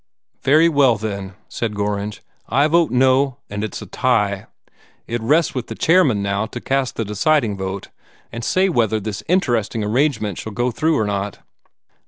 "Very 0.41 0.67
well, 0.67 0.95
then," 0.97 1.35
said 1.47 1.75
Gorringe. 1.75 2.23
"I 2.49 2.65
vote 2.65 2.89
no, 2.89 3.37
and 3.51 3.63
it's 3.63 3.83
a 3.83 3.85
tie. 3.85 4.47
It 5.05 5.21
rests 5.21 5.53
with 5.53 5.67
the 5.67 5.75
chairman 5.75 6.23
now 6.23 6.47
to 6.47 6.59
cast 6.59 6.95
the 6.95 7.05
deciding 7.05 7.55
vote, 7.55 7.89
and 8.31 8.43
say 8.43 8.67
whether 8.67 8.99
this 8.99 9.21
interesting 9.27 9.83
arrangement 9.83 10.39
shall 10.39 10.53
go 10.53 10.71
through 10.71 10.97
or 10.97 11.05
not." 11.05 11.41